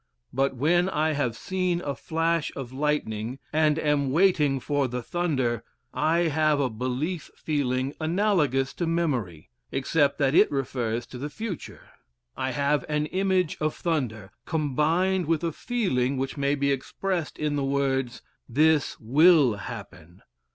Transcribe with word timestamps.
But 0.33 0.55
when 0.55 0.89
I 0.89 1.11
have 1.11 1.37
seen 1.37 1.79
a 1.81 1.93
flash 1.93 2.51
of 2.55 2.73
lightning 2.73 3.37
and 3.53 3.77
am 3.77 4.09
waiting 4.11 4.59
for 4.59 4.87
the 4.87 5.03
thunder, 5.03 5.63
I 5.93 6.21
have 6.21 6.59
a 6.59 6.71
belief 6.71 7.29
feeling 7.35 7.93
analogous 8.01 8.73
to 8.81 8.87
memory, 8.87 9.51
except 9.71 10.17
that 10.17 10.33
it 10.33 10.51
refers 10.51 11.05
to 11.05 11.19
the 11.19 11.29
future: 11.29 11.81
I 12.35 12.49
have 12.49 12.83
an 12.89 13.05
image 13.13 13.57
of 13.61 13.75
thunder, 13.75 14.31
combined 14.47 15.27
with 15.27 15.43
a 15.43 15.51
feeling 15.51 16.17
which 16.17 16.35
may 16.35 16.55
be 16.55 16.71
expressed 16.71 17.37
in 17.37 17.55
the 17.55 17.63
words: 17.63 18.23
"this 18.49 18.99
will 18.99 19.53
happen." 19.57 20.23